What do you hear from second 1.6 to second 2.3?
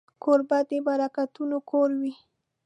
کور وي.